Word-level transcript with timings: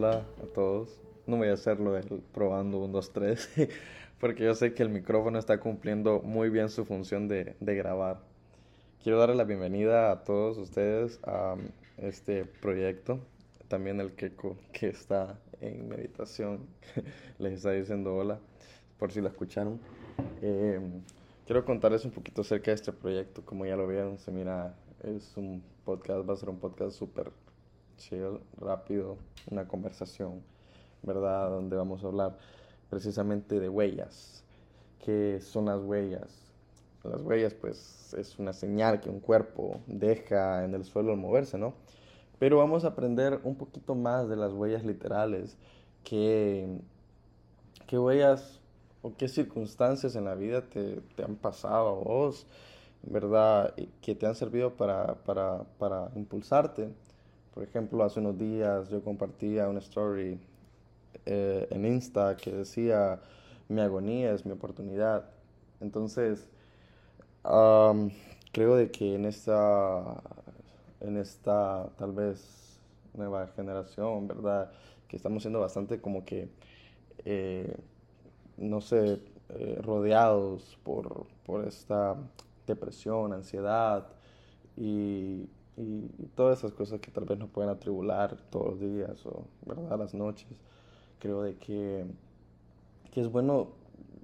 hola 0.00 0.24
a 0.42 0.46
todos. 0.54 0.98
No 1.26 1.36
voy 1.36 1.48
a 1.48 1.52
hacerlo 1.52 1.94
el 1.98 2.22
probando 2.32 2.78
1, 2.78 2.90
2, 2.90 3.12
3, 3.12 3.48
porque 4.18 4.44
yo 4.44 4.54
sé 4.54 4.72
que 4.72 4.82
el 4.82 4.88
micrófono 4.88 5.38
está 5.38 5.60
cumpliendo 5.60 6.22
muy 6.22 6.48
bien 6.48 6.70
su 6.70 6.86
función 6.86 7.28
de, 7.28 7.54
de 7.60 7.74
grabar. 7.74 8.18
Quiero 9.02 9.18
darle 9.18 9.34
la 9.34 9.44
bienvenida 9.44 10.10
a 10.10 10.24
todos 10.24 10.56
ustedes 10.56 11.20
a 11.24 11.56
este 11.98 12.46
proyecto. 12.46 13.20
También 13.68 14.00
el 14.00 14.12
Keko 14.12 14.56
que 14.72 14.88
está 14.88 15.38
en 15.60 15.86
meditación 15.86 16.60
les 17.38 17.52
está 17.52 17.72
diciendo 17.72 18.16
hola, 18.16 18.38
por 18.98 19.12
si 19.12 19.20
lo 19.20 19.28
escucharon. 19.28 19.78
Eh, 20.40 20.80
quiero 21.44 21.62
contarles 21.66 22.06
un 22.06 22.12
poquito 22.12 22.40
acerca 22.40 22.70
de 22.70 22.76
este 22.76 22.92
proyecto. 22.94 23.44
Como 23.44 23.66
ya 23.66 23.76
lo 23.76 23.86
vieron, 23.86 24.16
se 24.18 24.30
mira, 24.30 24.74
es 25.04 25.36
un 25.36 25.62
podcast, 25.84 26.26
va 26.26 26.32
a 26.32 26.36
ser 26.38 26.48
un 26.48 26.58
podcast 26.58 26.96
súper 26.96 27.30
chill, 28.00 28.40
rápido, 28.58 29.16
una 29.50 29.68
conversación, 29.68 30.42
¿verdad? 31.02 31.50
Donde 31.50 31.76
vamos 31.76 32.02
a 32.02 32.08
hablar 32.08 32.36
precisamente 32.88 33.60
de 33.60 33.68
huellas. 33.68 34.42
¿Qué 35.04 35.40
son 35.40 35.66
las 35.66 35.80
huellas? 35.80 36.28
Las 37.04 37.22
huellas, 37.22 37.54
pues, 37.54 38.12
es 38.14 38.38
una 38.38 38.52
señal 38.52 39.00
que 39.00 39.08
un 39.08 39.20
cuerpo 39.20 39.80
deja 39.86 40.64
en 40.64 40.74
el 40.74 40.84
suelo 40.84 41.12
al 41.12 41.18
moverse, 41.18 41.56
¿no? 41.56 41.74
Pero 42.38 42.56
vamos 42.58 42.84
a 42.84 42.88
aprender 42.88 43.40
un 43.44 43.54
poquito 43.54 43.94
más 43.94 44.28
de 44.28 44.36
las 44.36 44.52
huellas 44.52 44.84
literales, 44.84 45.56
qué, 46.04 46.66
qué 47.86 47.98
huellas 47.98 48.60
o 49.02 49.14
qué 49.16 49.28
circunstancias 49.28 50.16
en 50.16 50.24
la 50.24 50.34
vida 50.34 50.62
te, 50.62 51.00
te 51.16 51.22
han 51.22 51.36
pasado 51.36 51.88
a 51.88 51.92
vos, 51.94 52.46
¿verdad? 53.02 53.74
Que 54.00 54.14
te 54.14 54.26
han 54.26 54.34
servido 54.34 54.74
para, 54.74 55.14
para, 55.24 55.64
para 55.78 56.10
impulsarte 56.16 56.90
por 57.54 57.62
ejemplo, 57.62 58.04
hace 58.04 58.20
unos 58.20 58.38
días 58.38 58.88
yo 58.90 59.02
compartía 59.02 59.68
una 59.68 59.80
story 59.80 60.38
eh, 61.26 61.66
en 61.70 61.84
Insta 61.84 62.36
que 62.36 62.52
decía, 62.52 63.20
mi 63.68 63.80
agonía 63.80 64.32
es 64.32 64.46
mi 64.46 64.52
oportunidad. 64.52 65.24
Entonces, 65.80 66.48
creo 68.52 68.76
de 68.76 68.90
que 68.90 69.14
en 69.14 69.24
esta, 69.24 70.22
en 71.00 71.16
esta 71.16 71.88
tal 71.96 72.12
vez 72.12 72.80
nueva 73.14 73.48
generación, 73.48 74.28
¿verdad? 74.28 74.70
Que 75.08 75.16
estamos 75.16 75.42
siendo 75.42 75.60
bastante 75.60 76.00
como 76.00 76.24
que, 76.24 76.48
eh, 77.24 77.76
no 78.56 78.80
sé, 78.80 79.20
eh, 79.50 79.78
rodeados 79.82 80.78
por, 80.84 81.26
por 81.44 81.66
esta 81.66 82.16
depresión, 82.66 83.32
ansiedad 83.32 84.06
y 84.76 85.48
y, 85.76 86.08
todas 86.34 86.58
esas 86.58 86.72
cosas 86.72 87.00
que 87.00 87.10
tal 87.10 87.24
vez 87.24 87.38
nos 87.38 87.50
pueden 87.50 87.70
atribular 87.70 88.36
todos 88.50 88.70
los 88.70 88.80
días 88.80 89.24
o 89.26 89.44
¿verdad? 89.66 89.98
las 89.98 90.14
noches. 90.14 90.48
Creo 91.18 91.42
de 91.42 91.56
que, 91.56 92.06
que 93.10 93.20
es 93.20 93.30
bueno 93.30 93.68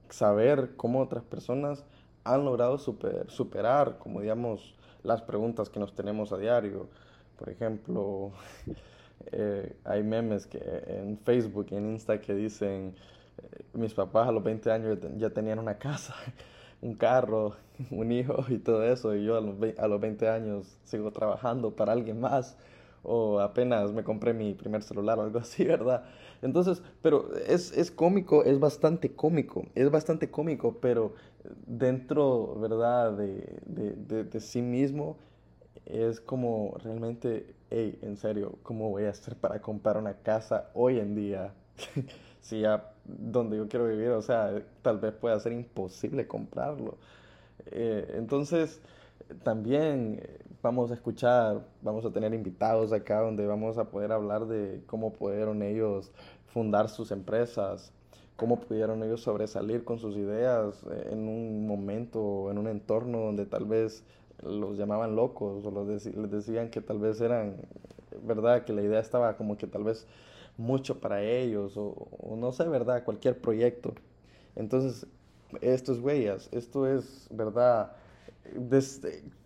saber 0.08 0.77
cómo 0.77 1.00
otras 1.00 1.24
personas 1.24 1.84
han 2.24 2.44
logrado 2.44 2.78
super, 2.78 3.30
superar, 3.30 3.98
como 3.98 4.20
digamos, 4.20 4.74
las 5.02 5.22
preguntas 5.22 5.69
que 5.69 5.80
nos 5.80 5.94
tenemos 5.94 6.33
a 6.33 6.39
diario. 6.39 6.89
Por 7.39 7.48
ejemplo, 7.48 8.33
eh, 9.33 9.77
hay 9.84 10.02
memes 10.02 10.47
que 10.47 10.58
en 10.86 11.19
Facebook 11.19 11.69
y 11.70 11.77
en 11.77 11.91
Insta 11.92 12.20
que 12.20 12.34
dicen, 12.34 12.94
eh, 13.39 13.64
mis 13.74 13.94
papás 13.94 14.28
a 14.28 14.33
los 14.33 14.42
20 14.42 14.70
años 14.70 14.98
ya 15.17 15.30
tenían 15.30 15.58
una 15.58 15.78
casa 15.78 16.14
un 16.82 16.94
carro, 16.94 17.56
un 17.91 18.12
hijo 18.12 18.44
y 18.48 18.58
todo 18.58 18.84
eso, 18.84 19.14
y 19.14 19.24
yo 19.24 19.36
a 19.36 19.41
los, 19.41 19.56
a 19.78 19.88
los 19.88 20.00
20 20.00 20.28
años 20.28 20.78
sigo 20.84 21.10
trabajando 21.12 21.74
para 21.74 21.92
alguien 21.92 22.20
más, 22.20 22.56
o 23.02 23.38
apenas 23.38 23.92
me 23.92 24.02
compré 24.02 24.34
mi 24.34 24.55
primer 24.55 24.83
celular 24.83 25.18
o 25.18 25.22
algo 25.22 25.38
así, 25.41 25.64
¿verdad? 25.64 26.05
Entonces, 26.42 26.83
pero 27.02 27.34
es, 27.36 27.77
es 27.77 27.90
cómico, 27.90 28.45
es 28.45 28.58
bastante 28.58 29.14
cómico, 29.14 29.67
es 29.74 29.90
bastante 29.90 30.30
cómico, 30.30 30.78
pero 30.80 31.14
dentro, 31.67 32.56
¿verdad?, 32.56 33.12
de, 33.12 33.61
de, 33.67 34.24
de, 34.24 34.40
sí 34.40 34.61
mismo, 34.61 35.17
es 35.86 36.20
como 36.20 36.77
realmente, 36.83 37.55
hey, 37.70 37.98
en 38.02 38.17
serio, 38.17 38.58
¿cómo 38.64 38.90
voy 38.90 39.05
a 39.05 39.11
hacer 39.11 39.36
para 39.36 39.61
comprar 39.61 39.96
una 39.96 40.14
casa 40.14 40.70
hoy 40.74 40.98
en 40.98 41.14
día? 41.14 41.55
si 42.40 42.61
ya 42.61 42.92
donde 43.06 43.56
yo 43.56 43.68
quiero 43.68 43.86
vivir, 43.86 44.11
o 44.11 44.22
sea, 44.22 44.62
tal 44.83 44.98
vez 44.98 45.12
pueda 45.14 45.39
ser 45.40 45.52
imposible 45.52 46.27
comprarlo. 46.27 46.96
Eh, 47.67 48.14
entonces, 48.17 48.80
también 49.42 50.20
eh, 50.22 50.39
vamos 50.62 50.90
a 50.90 50.94
escuchar, 50.94 51.64
vamos 51.83 52.05
a 52.05 52.11
tener 52.11 52.34
invitados 52.34 52.92
acá 52.92 53.20
donde 53.20 53.46
vamos 53.46 53.78
a 53.78 53.90
poder 53.90 54.12
hablar 54.12 54.46
de 54.46 54.83
cómo 54.86 55.12
pudieron 55.12 55.62
ellos 55.62 56.11
fundar 56.46 56.89
sus 56.89 57.11
empresas, 57.11 57.92
cómo 58.36 58.61
pudieron 58.61 59.02
ellos 59.02 59.22
sobresalir 59.22 59.84
con 59.84 59.98
sus 59.98 60.16
ideas 60.16 60.83
eh, 60.90 61.11
en 61.12 61.28
un 61.28 61.66
momento, 61.66 62.50
en 62.50 62.58
un 62.58 62.68
entorno 62.68 63.18
donde 63.18 63.46
tal 63.46 63.64
vez 63.64 64.05
los 64.42 64.77
llamaban 64.77 65.16
locos 65.16 65.64
o 65.64 65.84
les 65.84 66.30
decían 66.30 66.68
que 66.70 66.80
tal 66.80 66.98
vez 66.98 67.20
eran, 67.20 67.56
verdad, 68.22 68.64
que 68.64 68.72
la 68.72 68.83
idea 68.83 69.00
estaba 69.00 69.36
como 69.36 69.56
que 69.56 69.66
tal 69.66 69.84
vez 69.84 70.06
mucho 70.56 71.00
para 71.00 71.22
ellos 71.22 71.74
o, 71.77 72.36
no 72.36 72.52
sé, 72.52 72.68
¿verdad? 72.68 73.05
Cualquier 73.05 73.39
proyecto. 73.40 73.94
Entonces, 74.55 75.06
esto 75.61 75.92
es 75.92 76.00
huellas, 76.00 76.48
esto 76.52 76.86
es, 76.86 77.28
¿verdad? 77.30 77.92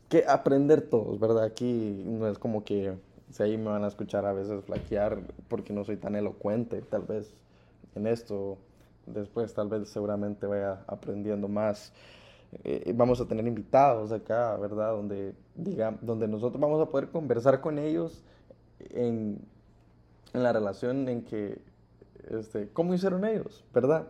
Que 0.08 0.24
aprender 0.26 0.82
todos, 0.82 1.18
¿verdad? 1.18 1.44
Aquí 1.44 2.02
no 2.06 2.28
es 2.28 2.38
como 2.38 2.64
que 2.64 2.94
si 3.30 3.42
ahí 3.42 3.56
me 3.56 3.70
van 3.70 3.84
a 3.84 3.88
escuchar 3.88 4.26
a 4.26 4.32
veces 4.32 4.64
flaquear 4.64 5.20
porque 5.48 5.72
no 5.72 5.84
soy 5.84 5.96
tan 5.96 6.16
elocuente, 6.16 6.82
tal 6.82 7.02
vez 7.02 7.32
en 7.94 8.06
esto 8.06 8.58
después 9.06 9.54
tal 9.54 9.68
vez 9.68 9.88
seguramente 9.88 10.46
vaya 10.46 10.82
aprendiendo 10.86 11.48
más. 11.48 11.92
Eh, 12.64 12.92
vamos 12.96 13.20
a 13.20 13.26
tener 13.26 13.46
invitados 13.46 14.10
acá, 14.10 14.56
¿verdad? 14.56 14.92
Donde, 14.92 15.34
diga, 15.54 15.96
donde 16.00 16.26
nosotros 16.26 16.60
vamos 16.60 16.80
a 16.80 16.90
poder 16.90 17.08
conversar 17.08 17.60
con 17.60 17.78
ellos 17.78 18.24
en 18.90 19.38
en 20.32 20.42
la 20.42 20.52
relación 20.52 21.08
en 21.08 21.22
que, 21.24 21.60
este, 22.28 22.68
¿cómo 22.72 22.94
hicieron 22.94 23.24
ellos? 23.24 23.64
¿Verdad? 23.74 24.08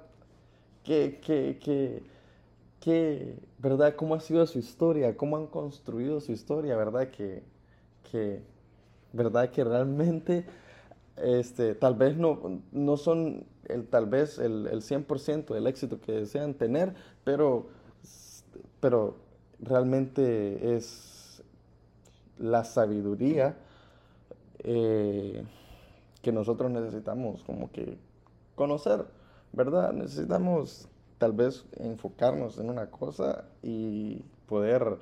¿Qué, 0.85 1.21
qué, 1.25 1.59
qué, 1.63 2.03
qué, 2.81 3.37
verdad 3.59 3.95
¿Cómo 3.97 4.15
ha 4.15 4.21
sido 4.21 4.47
su 4.47 4.59
historia? 4.59 5.17
¿Cómo 5.17 5.37
han 5.37 5.47
construido 5.47 6.21
su 6.21 6.33
historia? 6.33 6.77
¿Verdad? 6.77 7.11
Que, 7.11 7.43
que 8.11 8.43
¿verdad? 9.13 9.51
Que 9.51 9.65
realmente, 9.65 10.47
este, 11.17 11.75
tal 11.75 11.95
vez 11.95 12.17
no, 12.17 12.63
no 12.73 12.97
son 12.97 13.47
el, 13.67 13.87
tal 13.89 14.07
vez 14.07 14.39
el, 14.39 14.67
el 14.67 14.83
100% 14.83 15.55
del 15.55 15.67
éxito 15.67 16.01
que 16.01 16.13
desean 16.13 16.55
tener, 16.55 16.95
pero, 17.25 17.69
pero 18.81 19.17
realmente 19.61 20.77
es 20.77 21.43
la 22.39 22.65
sabiduría 22.65 23.57
eh, 24.61 25.45
que 26.23 26.33
nosotros 26.33 26.71
necesitamos 26.71 27.43
como 27.45 27.71
que 27.71 27.99
conocer, 28.55 29.05
¿verdad? 29.53 29.93
Necesitamos 29.93 30.89
tal 31.19 31.33
vez 31.33 31.65
enfocarnos 31.79 32.59
en 32.59 32.71
una 32.71 32.91
cosa 32.91 33.45
y 33.63 34.25
poder 34.47 34.99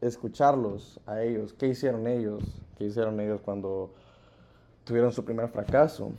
escucharlos 0.00 1.00
a 1.06 1.22
ellos, 1.22 1.52
qué 1.52 1.68
hicieron 1.68 2.06
ellos, 2.06 2.42
qué 2.76 2.84
hicieron 2.84 3.20
ellos 3.20 3.40
cuando 3.40 3.92
tuvieron 4.84 5.12
su 5.12 5.24
primer 5.24 5.48
fracaso, 5.48 6.12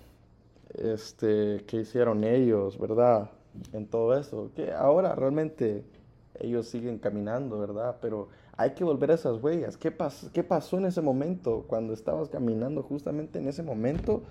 este, 0.76 1.64
qué 1.68 1.78
hicieron 1.78 2.24
ellos, 2.24 2.78
¿verdad? 2.78 3.30
En 3.74 3.88
todo 3.88 4.16
eso, 4.18 4.52
que 4.56 4.72
ahora 4.72 5.16
realmente 5.16 5.84
ellos 6.40 6.68
siguen 6.68 7.00
caminando, 7.00 7.60
¿verdad? 7.60 7.98
Pero 8.02 8.30
hay 8.60 8.72
que 8.72 8.84
volver 8.84 9.12
a 9.12 9.14
esas 9.14 9.42
huellas. 9.42 9.78
¿Qué, 9.78 9.96
¿Qué 10.34 10.44
pasó 10.44 10.78
en 10.78 10.86
ese 10.86 11.02
momento? 11.02 11.64
Cuando 11.66 11.94
estabas 11.94 12.28
caminando 12.28 12.84
justamente 12.84 13.40
en 13.40 13.48
ese 13.48 13.64
momento, 13.64 14.24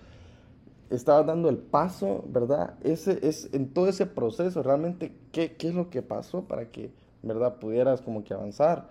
estabas 0.90 1.24
dando 1.24 1.48
el 1.48 1.56
paso, 1.56 2.22
¿verdad? 2.28 2.74
Ese, 2.82 3.26
es, 3.26 3.48
en 3.54 3.72
todo 3.72 3.88
ese 3.88 4.04
proceso, 4.04 4.62
realmente, 4.62 5.14
¿qué, 5.32 5.56
¿qué 5.56 5.68
es 5.68 5.74
lo 5.74 5.88
que 5.88 6.02
pasó 6.02 6.42
para 6.42 6.70
que, 6.70 6.90
¿verdad? 7.22 7.56
Pudieras 7.58 8.02
como 8.02 8.22
que 8.22 8.34
avanzar, 8.34 8.90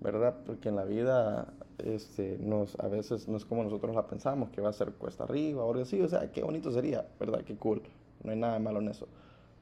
¿verdad? 0.00 0.36
Porque 0.46 0.68
en 0.68 0.76
la 0.76 0.84
vida 0.84 1.52
este, 1.78 2.38
nos, 2.38 2.78
a 2.78 2.86
veces 2.86 3.26
no 3.26 3.38
es 3.38 3.44
como 3.44 3.64
nosotros 3.64 3.92
la 3.92 4.06
pensamos, 4.06 4.50
que 4.50 4.60
va 4.60 4.68
a 4.68 4.72
ser 4.72 4.92
cuesta 4.92 5.24
arriba 5.24 5.64
o 5.64 5.68
algo 5.68 5.82
así, 5.82 6.00
o 6.00 6.08
sea, 6.08 6.30
qué 6.30 6.44
bonito 6.44 6.70
sería, 6.70 7.04
¿verdad? 7.18 7.42
Qué 7.44 7.56
cool, 7.56 7.82
no 8.22 8.30
hay 8.30 8.38
nada 8.38 8.60
malo 8.60 8.78
en 8.78 8.90
eso. 8.90 9.08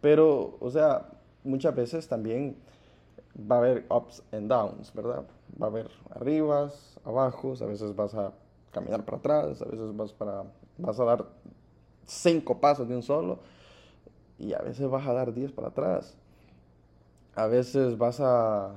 Pero, 0.03 0.59
o 0.61 0.71
sea, 0.71 1.09
muchas 1.45 1.75
veces 1.75 2.09
también 2.09 2.57
va 3.39 3.57
a 3.57 3.59
haber 3.59 3.87
ups 3.91 4.23
and 4.33 4.49
downs, 4.49 4.93
¿verdad? 4.95 5.25
Va 5.61 5.67
a 5.67 5.71
haber 5.71 5.91
arribas, 6.11 6.99
abajos, 7.05 7.63
a 7.63 7.67
veces 7.67 7.95
vas 7.95 8.15
a 8.15 8.33
caminar 8.73 9.05
para 9.05 9.19
atrás, 9.19 9.63
a 9.63 9.67
veces 9.67 9.97
vas, 9.97 10.13
para, 10.13 10.45
vas 10.79 10.99
a 10.99 11.05
dar 11.05 11.27
cinco 12.05 12.61
pasos 12.61 12.89
de 12.89 12.97
un 12.97 13.03
solo 13.03 13.39
y 14.39 14.53
a 14.53 14.59
veces 14.59 14.89
vas 14.89 15.07
a 15.07 15.13
dar 15.13 15.33
diez 15.33 15.53
para 15.53 15.69
atrás. 15.69 16.17
A 17.35 17.47
veces 17.47 17.99
vas 17.99 18.21
a, 18.21 18.77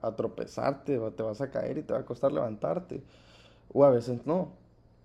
a 0.00 0.16
tropezarte, 0.16 0.98
te 1.10 1.22
vas 1.22 1.40
a 1.40 1.50
caer 1.50 1.78
y 1.78 1.82
te 1.82 1.92
va 1.92 2.00
a 2.00 2.04
costar 2.04 2.32
levantarte. 2.32 3.02
O 3.72 3.84
a 3.84 3.90
veces 3.90 4.26
no. 4.26 4.48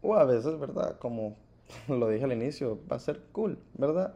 O 0.01 0.15
a 0.15 0.23
veces, 0.23 0.57
¿verdad? 0.59 0.97
Como 0.99 1.35
lo 1.87 2.07
dije 2.09 2.25
al 2.25 2.33
inicio, 2.33 2.79
va 2.89 2.95
a 2.97 2.99
ser 2.99 3.21
cool, 3.31 3.57
¿verdad? 3.77 4.13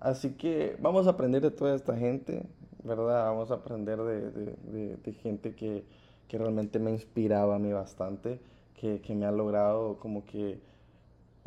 Así 0.00 0.34
que 0.34 0.76
vamos 0.80 1.06
a 1.06 1.10
aprender 1.10 1.40
de 1.40 1.50
toda 1.50 1.74
esta 1.74 1.96
gente, 1.96 2.44
¿verdad? 2.84 3.24
Vamos 3.24 3.50
a 3.50 3.54
aprender 3.54 3.98
de, 4.02 5.12
gente 5.22 5.54
que, 5.54 5.84
realmente 6.30 6.80
me 6.80 6.90
inspiraba 6.90 7.56
a 7.56 7.58
mí 7.58 7.72
bastante, 7.72 8.40
que, 8.74 9.00
me 9.14 9.24
ha 9.26 9.32
logrado 9.32 9.98
como 9.98 10.24
que 10.24 10.58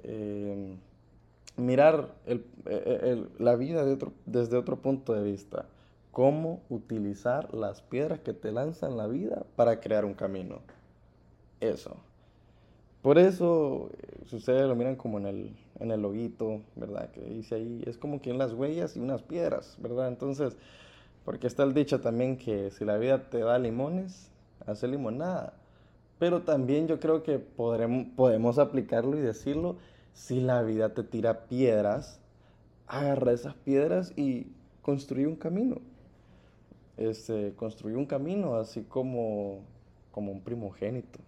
em, 0.03 0.77
mirar 1.57 2.13
la 3.39 3.55
vida 3.55 3.85
desde 4.25 4.57
otro 4.57 4.77
punto 4.77 5.13
de 5.13 5.23
vista. 5.23 5.65
Cómo 6.11 6.61
utilizar 6.69 7.53
las 7.53 7.81
piedras 7.81 8.21
que 8.21 8.33
te 8.33 8.51
lanzan 8.51 8.97
la 8.97 9.07
vida 9.07 9.45
para 9.55 9.79
crear 9.79 10.03
un 10.03 10.15
camino. 10.15 10.61
Eso. 11.59 11.97
Por 13.01 13.19
eso, 13.19 13.91
si 14.25 14.37
ustedes 14.37 14.67
lo 14.67 14.75
miran 14.75 14.95
como 14.95 15.19
en 15.19 15.27
el, 15.27 15.55
en 15.79 15.91
el 15.91 16.01
loguito, 16.01 16.61
¿verdad? 16.75 17.11
Que 17.11 17.21
dice 17.21 17.55
ahí, 17.55 17.83
es 17.85 17.97
como 17.97 18.21
que 18.21 18.31
en 18.31 18.37
las 18.37 18.53
huellas 18.53 18.97
y 18.97 18.99
unas 18.99 19.21
piedras, 19.21 19.77
¿verdad? 19.79 20.07
Entonces, 20.07 20.57
porque 21.27 21.47
está 21.47 21.63
el 21.63 21.73
dicho 21.73 21.99
también 21.99 22.37
que 22.37 22.71
si 22.71 22.85
la 22.85 22.97
vida 22.97 23.29
te 23.29 23.39
da 23.39 23.59
limones, 23.59 24.31
hace 24.65 24.87
limonada. 24.87 25.55
Pero 26.19 26.43
también 26.43 26.87
yo 26.87 27.01
creo 27.01 27.21
que 27.21 27.37
podremos, 27.37 28.07
podemos 28.15 28.57
aplicarlo 28.59 29.17
y 29.17 29.19
decirlo, 29.19 29.75
si 30.13 30.39
la 30.39 30.63
vida 30.63 30.93
te 30.93 31.03
tira 31.03 31.47
piedras, 31.49 32.21
agarra 32.87 33.33
esas 33.33 33.55
piedras 33.55 34.13
y 34.15 34.47
construye 34.81 35.27
un 35.27 35.35
camino. 35.35 35.81
Este, 36.95 37.53
construye 37.57 37.97
un 37.97 38.05
camino 38.05 38.55
así 38.55 38.83
como, 38.83 39.65
como 40.13 40.31
un 40.31 40.39
primogénito. 40.39 41.19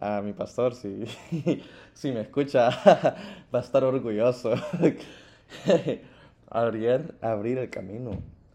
a 0.00 0.20
mi 0.24 0.32
pastor, 0.32 0.74
si, 0.74 1.04
si 1.94 2.10
me 2.10 2.22
escucha, 2.22 2.70
va 3.54 3.60
a 3.60 3.62
estar 3.62 3.84
orgulloso. 3.84 4.54
abrir, 6.50 7.14
abrir 7.20 7.58
el 7.58 7.70
camino, 7.70 8.10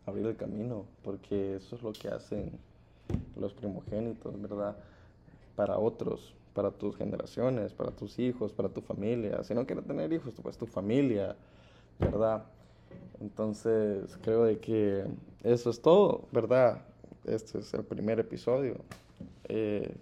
abrir 0.06 0.26
el 0.26 0.36
camino, 0.36 0.86
porque 1.04 1.56
eso 1.56 1.76
es 1.76 1.84
lo 1.84 1.92
que 1.94 2.10
hacen 2.10 2.52
los 3.36 3.54
primogénitos, 3.54 4.40
¿verdad? 4.42 4.76
Para 5.56 5.78
otros, 5.78 6.34
para 6.54 6.72
tus 6.72 6.96
generaciones, 6.96 7.74
para 7.74 7.92
tus 7.92 8.20
hijos, 8.20 8.52
para 8.52 8.70
tu 8.70 8.82
familia. 8.82 9.44
Si 9.44 9.54
no 9.54 9.66
quieres 9.66 9.86
tener 9.86 10.12
hijos, 10.12 10.34
pues 10.42 10.58
tu 10.58 10.66
familia, 10.66 11.36
¿verdad? 12.00 12.44
Entonces, 13.20 14.18
creo 14.24 14.46
de 14.46 14.60
que 14.60 15.06
eso 15.44 15.70
es 15.70 15.82
todo, 15.82 16.24
¿verdad? 16.32 16.82
Este 17.26 17.60
es 17.60 17.74
el 17.74 17.84
primer 17.84 18.20
episodio. 18.20 18.78
Eh, 19.48 19.94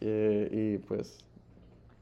eh, 0.00 0.48
y 0.50 0.78
pues, 0.78 1.18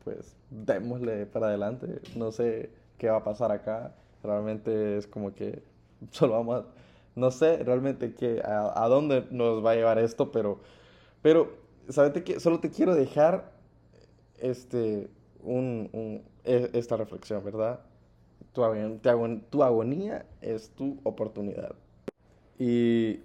pues 0.04 0.36
démosle 0.50 1.26
para 1.26 1.48
adelante. 1.48 2.00
No 2.16 2.32
sé 2.32 2.70
qué 2.96 3.10
va 3.10 3.18
a 3.18 3.24
pasar 3.24 3.50
acá. 3.50 3.92
Realmente 4.22 4.96
es 4.96 5.06
como 5.06 5.34
que 5.34 5.62
solo 6.10 6.34
vamos 6.34 6.64
a, 6.64 6.66
no 7.14 7.30
sé 7.30 7.58
realmente 7.58 8.14
qué, 8.14 8.42
a, 8.44 8.86
dónde 8.88 9.26
nos 9.30 9.64
va 9.64 9.72
a 9.72 9.74
llevar 9.74 9.98
esto, 9.98 10.30
pero, 10.30 10.60
pero, 11.22 11.52
¿sabes 11.88 12.22
qué? 12.22 12.40
Solo 12.40 12.60
te 12.60 12.70
quiero 12.70 12.94
dejar 12.94 13.52
este, 14.38 15.08
un, 15.42 16.22
e, 16.44 16.70
esta 16.72 16.96
reflexión, 16.96 17.44
¿verdad? 17.44 17.80
Tu, 18.52 18.62
tu 19.50 19.62
agonía 19.62 20.26
es 20.40 20.70
tu 20.70 20.98
oportunidad. 21.04 21.74
Y 22.58 23.20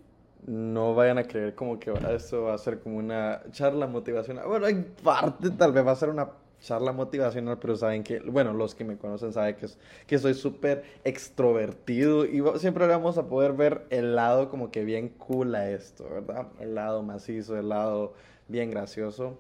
no 0.46 0.94
vayan 0.94 1.18
a 1.18 1.24
creer 1.24 1.56
como 1.56 1.80
que 1.80 1.92
eso 2.14 2.44
va 2.44 2.54
a 2.54 2.58
ser 2.58 2.80
como 2.80 2.98
una 2.98 3.42
charla 3.52 3.88
motivacional. 3.88 4.48
Bueno, 4.48 4.68
en 4.68 4.84
parte 5.04 5.50
tal 5.52 5.72
vez 5.72 5.86
va 5.86 5.92
a 5.92 5.96
ser 5.96 6.10
una 6.10 6.30
charla 6.62 6.92
motivacional, 6.92 7.60
pero 7.60 7.76
saben 7.76 8.04
que, 8.04 8.20
bueno, 8.20 8.54
los 8.54 8.76
que 8.76 8.84
me 8.84 8.98
conocen 8.98 9.34
saben 9.34 9.56
que, 9.56 9.68
que 10.08 10.18
soy 10.20 10.34
súper 10.34 10.84
extrovertido 11.04 12.26
y 12.26 12.44
siempre 12.60 12.88
vamos 12.88 13.18
a 13.18 13.28
poder 13.28 13.54
ver 13.54 13.86
el 13.90 14.16
lado 14.16 14.50
como 14.50 14.72
que 14.72 14.84
bien 14.84 15.10
cool 15.10 15.56
a 15.56 15.70
esto, 15.70 16.08
¿verdad? 16.10 16.48
El 16.60 16.76
lado 16.76 17.04
macizo, 17.04 17.58
el 17.58 17.70
lado 17.70 18.14
bien 18.48 18.72
gracioso. 18.72 19.38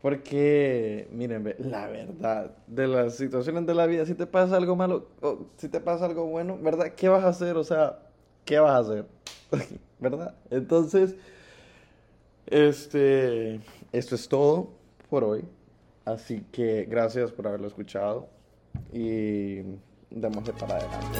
Porque, 0.00 1.08
miren, 1.12 1.54
la 1.58 1.86
verdad, 1.86 2.50
de 2.66 2.86
las 2.86 3.16
situaciones 3.16 3.66
de 3.66 3.74
la 3.74 3.86
vida, 3.86 4.04
si 4.04 4.14
te 4.14 4.26
pasa 4.26 4.56
algo 4.56 4.76
malo, 4.76 5.06
o 5.22 5.46
si 5.56 5.68
te 5.68 5.80
pasa 5.80 6.04
algo 6.04 6.26
bueno, 6.26 6.58
¿verdad? 6.60 6.92
¿Qué 6.94 7.08
vas 7.08 7.24
a 7.24 7.28
hacer? 7.28 7.56
O 7.56 7.64
sea, 7.64 8.00
¿qué 8.44 8.58
vas 8.58 8.72
a 8.72 8.78
hacer? 8.78 9.06
¿verdad? 9.98 10.34
Entonces, 10.50 11.14
este, 12.46 13.60
esto 13.92 14.14
es 14.14 14.28
todo 14.28 14.68
por 15.10 15.24
hoy. 15.24 15.44
Así 16.04 16.42
que 16.52 16.84
gracias 16.84 17.32
por 17.32 17.46
haberlo 17.46 17.66
escuchado 17.66 18.28
y 18.92 19.62
démosle 20.10 20.52
para 20.52 20.76
adelante. 20.76 21.18